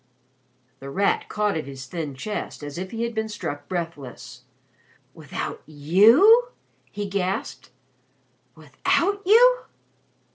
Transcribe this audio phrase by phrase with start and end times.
[0.79, 4.45] The Rat caught at his thin chest as if he had been struck breathless.
[5.13, 6.47] "Without you?"
[6.91, 7.69] he gasped.
[8.55, 9.65] "Without you?"